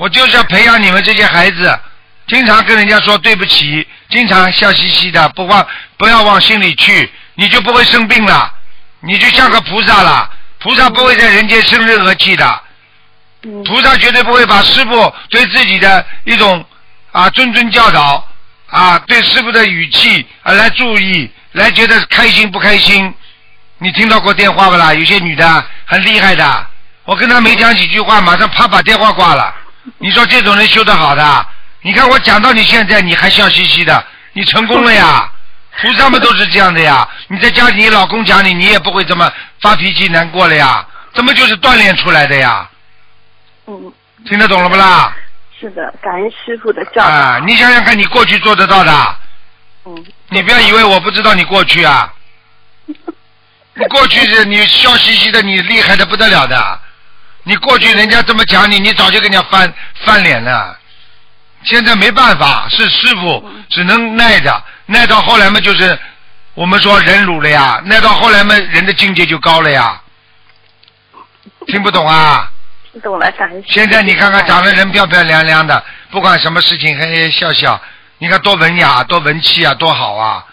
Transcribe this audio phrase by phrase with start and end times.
[0.00, 1.78] 我就是要培养你们这些孩子，
[2.26, 5.66] 经常跟人家说对不起，经常笑嘻嘻的，不往
[5.98, 8.50] 不要往心里去，你就不会生病了，
[9.00, 10.30] 你就像个菩萨了。
[10.58, 12.62] 菩萨不会在人间生任何气的，
[13.44, 16.64] 嗯菩萨绝对不会把师傅对自己的一种
[17.12, 18.26] 啊谆谆教导
[18.68, 23.12] 啊，对师傅的语气啊来注意，来觉得开心不开心。
[23.76, 24.94] 你听到过电话不啦？
[24.94, 26.66] 有些女的很厉害的，
[27.04, 29.54] 我跟她没讲几句话，马上啪把电话挂了。
[29.98, 31.46] 你说这种人修得好的？
[31.82, 34.04] 你看我讲到你现在，你还笑嘻嘻的，
[34.34, 35.32] 你成功了呀！
[35.80, 37.08] 菩萨们都是这样的呀。
[37.28, 40.86] 你在家里，你老公讲你，你也不会这么发脾气、难过了呀。
[41.14, 42.68] 怎么就是锻炼出来的呀。
[43.66, 43.92] 嗯，
[44.26, 45.16] 听得懂了不啦？
[45.58, 47.04] 是的，感恩师傅的教导。
[47.04, 49.16] 啊，你想想看，你过去做得到的，
[49.86, 52.12] 嗯，你不要以为我不知道你过去啊。
[53.74, 56.80] 你过去是你笑嘻嘻的，你厉害的不得了的。
[57.44, 59.72] 你过去人家这么讲你，你早就跟人家翻
[60.04, 60.78] 翻脸了。
[61.64, 65.98] 现在没办法，是师傅只能耐着，耐到后来嘛，就是
[66.54, 70.00] 我们说忍辱了呀，耐到后来嘛，人的境界就高了呀。
[71.66, 72.50] 听不懂啊？
[72.92, 73.72] 听懂了，感谢。
[73.72, 77.80] 现在你看看长得人漂漂亮亮的，不管什么事情嘿嘿笑笑，
[78.18, 80.44] 你看多文雅、多文气啊，多好啊！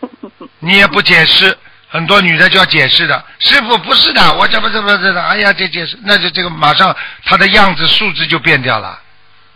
[0.60, 1.56] 你也不解释，
[1.88, 3.24] 很多女的就要解释的。
[3.38, 8.98] 师傅不是的，我这不这不这的，哎呀，这解释，那就这个马上她的样子素质就变掉了，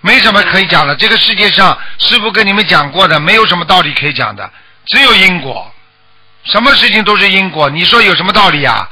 [0.00, 0.94] 没什么可以讲的。
[0.96, 4.50] 这个世界上，师傅跟你们讲过的，没有什么道理可以讲的，
[4.86, 5.72] 只有因果，
[6.44, 7.68] 什么事情都是因果。
[7.68, 8.88] 你说有什么道理啊？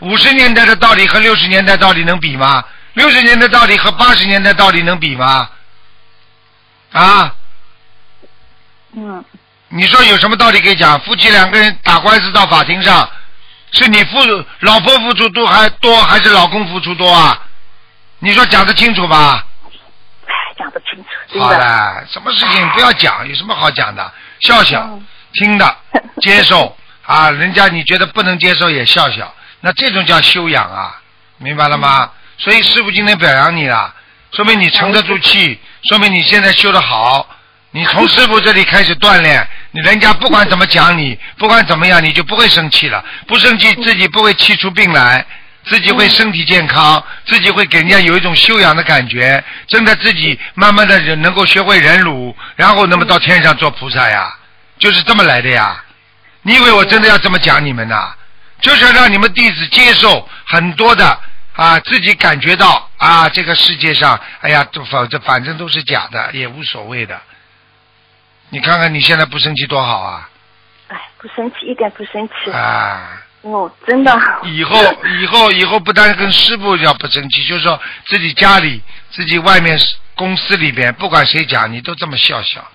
[0.00, 2.64] 五十年代的道理和六十年代道理能比吗？
[2.94, 5.50] 六十年代道理和八十年代道理能比吗？
[6.92, 7.34] 啊？
[8.96, 9.24] 嗯，
[9.70, 10.98] 你说有什么道理可以讲？
[11.00, 13.08] 夫妻两个人打官司到法庭上，
[13.72, 14.18] 是你付
[14.60, 17.38] 老婆付出多还多，还是老公付出多啊？
[18.20, 19.44] 你说讲得清楚吧？
[20.26, 21.58] 哎，讲得清楚，真好的。
[21.58, 24.12] 了，什么事情不要讲，有什么好讲的？
[24.40, 25.76] 笑笑，嗯听的，
[26.22, 30.98] 接受啊，人家你觉得不能接受也笑笑，那这种叫修养啊，
[31.36, 32.10] 明白了吗？
[32.38, 33.94] 所以师傅今天表扬你了，
[34.32, 37.28] 说明你沉得住气，说明你现在修得好。
[37.78, 43.04] 你从师傅这里开始锻炼，你人家不管怎么讲你，不管怎么样，你就不会生气了。
[43.28, 45.24] 不生气，自己不会气出病来，
[45.64, 49.40] 自己会身体健康，自己会给人家有一种修养的感觉。
[49.68, 54.36] 真的，自己慢慢的能够学会忍辱，然后那么到天上做菩萨呀，
[54.80, 55.80] 就是这么来的呀。
[56.42, 58.12] 你以为我真的要这么讲你们呐？
[58.60, 61.16] 就是要让你们弟子接受很多的
[61.54, 67.16] 啊，自己感觉到啊，这个世界上，哎呀，都反正反正都是假的，也无所谓的。
[68.50, 70.28] 你看看你现在不生气多好啊！
[70.88, 72.50] 哎，不生气，一点不生气。
[72.50, 74.10] 啊，哦，真的。
[74.44, 74.76] 以后
[75.20, 79.78] 以后以后不单跟师傅要不生气，就是说自己家里、自己外面
[80.14, 82.66] 公司里边，不管谁讲，你都这么笑笑，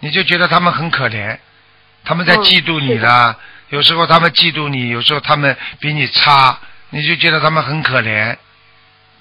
[0.00, 1.38] 你就觉得他们很可怜，
[2.04, 3.36] 他们在嗯嫉妒你是的啦。
[3.70, 6.58] 有时候他们嫉妒你，有时候他们比你差，
[6.90, 8.36] 你就觉得他们很可怜，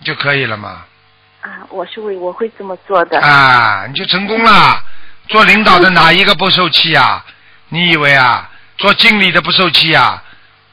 [0.03, 0.83] 就可以了嘛。
[1.39, 3.21] 啊，我是会，我会这么做的。
[3.21, 4.83] 啊，你就成功了。
[5.27, 7.23] 做领导的哪一个不受气啊？
[7.69, 8.49] 你以为啊？
[8.77, 10.21] 做经理的不受气啊？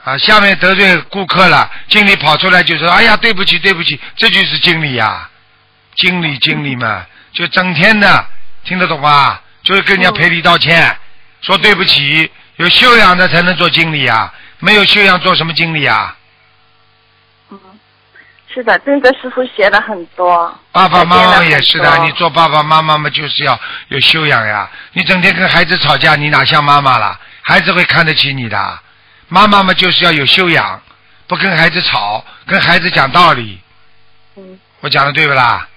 [0.05, 5.29] 啊，下面得罪顾客了，经理跑出来就说：“哎呀，对不起，对不起。”这就是经理呀、
[5.97, 8.27] 经理经理嘛，就整天的
[8.65, 9.39] 听得懂吗？
[9.63, 10.97] 就是跟人家赔礼道歉，
[11.43, 12.31] 说对不起。
[12.57, 16.17] 有修养的才能做经理啊，没有修养做什么经理啊？
[18.51, 20.53] 嗯，是的，跟着师傅学了很多。
[20.73, 24.69] 爸爸妈妈也是的，你做爸爸妈妈嘛，就是要有修养呀。
[24.93, 27.19] 你整天跟孩子吵架，你哪像妈妈了？
[27.43, 28.79] 孩子会看得起你的。
[29.29, 30.81] 妈妈嘛，就是要有修养，
[31.27, 33.61] 不跟孩子吵，跟孩子讲道理。
[34.37, 35.69] 嗯，我讲的对不啦？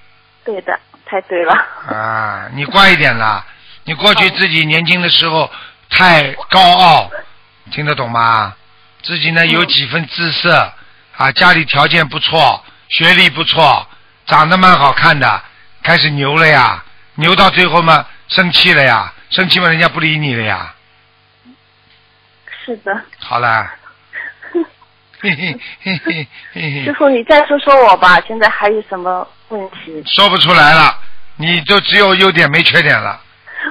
[0.44, 1.54] 对的，太对了。
[1.88, 3.46] 啊，你乖一点啦。
[3.86, 5.50] 你过去自己年轻的时候
[5.90, 7.12] 太高傲，
[7.72, 8.54] 听得懂吗？
[9.04, 10.74] 自己呢有几分姿色
[11.18, 13.88] 啊，家里条件不错，学历不错，
[14.26, 15.42] 长得蛮好看的，
[15.84, 16.84] 开始牛了呀，
[17.16, 20.74] 牛到最后嘛生气了呀，生气嘛人家不理你了呀，
[22.66, 23.70] 是的，好了，
[25.22, 30.04] 嘿嘿嘿嘿嘿嘿，师傅，你再说说我吧，现在还有什么问题？
[30.06, 30.98] 说不出来了，
[31.38, 33.20] 你就只有优点没缺点了。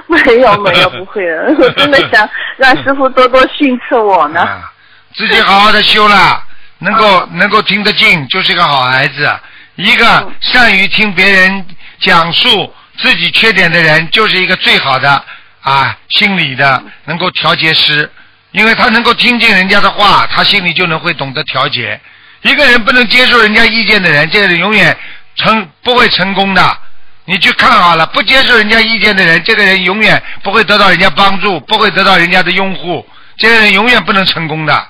[0.07, 2.27] 没有没有，不会的，我真的想
[2.57, 4.41] 让师傅多多训斥我呢。
[4.47, 4.73] 啊，
[5.13, 6.43] 自己好好的修了，
[6.83, 9.39] 能够能够听得进，就是个好孩子。
[9.75, 11.65] 一个嗯善于听别人
[11.99, 15.23] 讲述自己缺点的人，就是一个最好的
[15.61, 18.09] 啊心理的能够调节师，
[18.51, 21.99] 因为他能够听进人家的话，他心里就能会懂得调节。
[22.41, 24.95] 一个人不能接受人家意见的人，这个人永远
[25.35, 26.77] 成不会成功的。
[27.25, 33.07] 你去看好了，不接受人家意见的人，这个人永远不会得到人家帮助，不会得到人家的拥护，
[33.37, 34.87] 这个人永远不能成功的。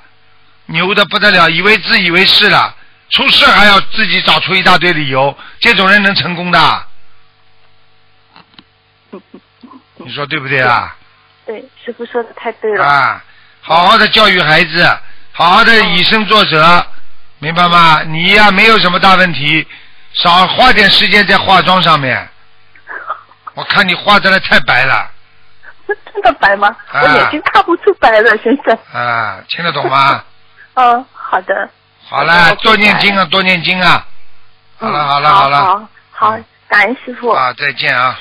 [0.65, 2.75] 牛的不得了，以为自以为是了，
[3.09, 6.85] 出事还要自己找出一大堆理由，这种人能成功的？
[9.95, 10.95] 你说对不对啊？
[11.45, 12.85] 对，师傅说的太对了。
[12.85, 13.23] 啊，
[13.61, 14.85] 好好的教育孩子，
[15.31, 16.85] 好好的以身作则，
[17.39, 18.01] 明白吗？
[18.03, 19.65] 你呀，没有什么大问题，
[20.13, 22.27] 少花点时间在化妆上面。
[23.53, 25.11] 我看你化的太白了，
[25.87, 26.75] 真的白吗？
[26.91, 28.77] 啊我眼睛看不出白了，现在。
[28.99, 30.23] 啊，听得懂吗？
[30.75, 31.69] 嗯，好的。
[32.09, 34.05] 好啦，多念经啊，多念经啊。
[34.79, 36.37] 好了，好了，嗯好了，好好，
[36.67, 37.29] 感恩师傅。
[37.29, 38.11] 啊，再见啊。